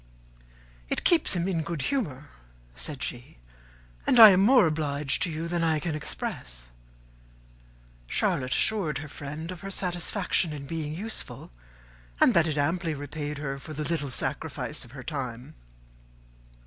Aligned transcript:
"It 0.89 1.03
keeps 1.03 1.35
him 1.35 1.47
in 1.47 1.61
good 1.61 1.83
humour," 1.93 2.29
said 2.75 3.03
she, 3.03 3.37
"and 4.07 4.19
I 4.19 4.31
am 4.31 4.39
more 4.39 4.65
obliged 4.65 5.21
to 5.21 5.29
you 5.29 5.47
than 5.47 5.63
I 5.63 5.79
can 5.79 5.93
express." 5.93 6.69
Charlotte 8.07 8.51
assured 8.53 8.97
her 8.97 9.07
friend 9.07 9.51
of 9.51 9.61
her 9.61 9.69
satisfaction 9.69 10.53
in 10.53 10.65
being 10.65 10.95
useful, 10.95 11.51
and 12.19 12.33
that 12.33 12.47
it 12.47 12.57
amply 12.57 12.95
repaid 12.95 13.37
her 13.37 13.59
for 13.59 13.73
the 13.75 13.83
little 13.83 14.09
sacrifice 14.09 14.83
of 14.83 14.93
her 14.93 15.03
time. 15.03 15.53